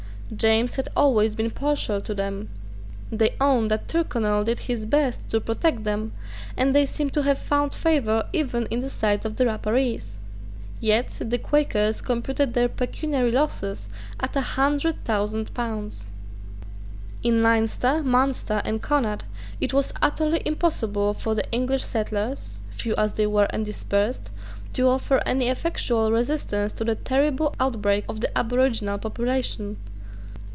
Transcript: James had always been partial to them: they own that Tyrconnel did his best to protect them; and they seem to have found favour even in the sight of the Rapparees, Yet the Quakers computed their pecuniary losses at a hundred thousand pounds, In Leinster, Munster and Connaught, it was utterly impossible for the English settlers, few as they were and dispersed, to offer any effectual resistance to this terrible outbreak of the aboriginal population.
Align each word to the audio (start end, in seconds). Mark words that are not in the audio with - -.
James 0.33 0.75
had 0.77 0.87
always 0.95 1.35
been 1.35 1.51
partial 1.51 1.99
to 1.99 2.13
them: 2.13 2.47
they 3.11 3.35
own 3.41 3.67
that 3.67 3.89
Tyrconnel 3.89 4.45
did 4.45 4.59
his 4.59 4.85
best 4.85 5.19
to 5.29 5.41
protect 5.41 5.83
them; 5.83 6.13
and 6.55 6.73
they 6.73 6.85
seem 6.85 7.09
to 7.09 7.23
have 7.23 7.37
found 7.37 7.73
favour 7.75 8.25
even 8.31 8.65
in 8.67 8.79
the 8.79 8.89
sight 8.89 9.25
of 9.25 9.35
the 9.35 9.45
Rapparees, 9.45 10.19
Yet 10.79 11.09
the 11.19 11.37
Quakers 11.37 11.99
computed 11.99 12.53
their 12.53 12.69
pecuniary 12.69 13.29
losses 13.33 13.89
at 14.21 14.33
a 14.37 14.55
hundred 14.55 15.03
thousand 15.03 15.53
pounds, 15.53 16.07
In 17.21 17.41
Leinster, 17.43 18.01
Munster 18.01 18.61
and 18.63 18.81
Connaught, 18.81 19.25
it 19.59 19.73
was 19.73 19.91
utterly 20.01 20.41
impossible 20.45 21.11
for 21.11 21.35
the 21.35 21.51
English 21.51 21.83
settlers, 21.83 22.61
few 22.69 22.95
as 22.95 23.11
they 23.11 23.27
were 23.27 23.47
and 23.49 23.65
dispersed, 23.65 24.31
to 24.75 24.87
offer 24.87 25.21
any 25.25 25.49
effectual 25.49 26.09
resistance 26.09 26.71
to 26.71 26.85
this 26.85 26.99
terrible 27.03 27.53
outbreak 27.59 28.05
of 28.07 28.21
the 28.21 28.37
aboriginal 28.37 28.97
population. 28.97 29.75